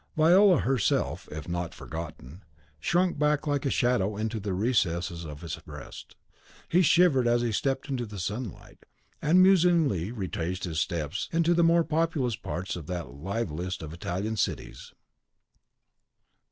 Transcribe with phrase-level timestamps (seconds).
[0.17, 2.41] Viola herself, if not forgotten,
[2.79, 6.15] shrunk back like a shadow into the recesses of his breast.
[6.67, 8.87] He shivered as he stepped into the sunlight,
[9.21, 14.37] and musingly retraced his steps into the more populous parts of that liveliest of Italian
[14.37, 14.91] cities.